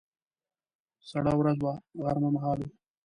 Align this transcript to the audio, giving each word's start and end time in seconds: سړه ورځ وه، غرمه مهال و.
سړه 1.09 1.33
ورځ 1.39 1.57
وه، 1.65 1.75
غرمه 2.03 2.29
مهال 2.35 2.59
و. 2.61 2.67